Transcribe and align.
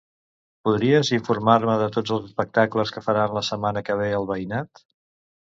Podries 0.69 1.11
informar-me 1.17 1.75
de 1.81 1.89
tots 1.97 2.15
els 2.15 2.25
espectacles 2.31 2.95
que 2.97 3.05
faran 3.09 3.37
la 3.37 3.45
setmana 3.53 3.85
que 3.91 4.01
ve 4.01 4.09
al 4.23 4.27
veïnat? 4.35 4.85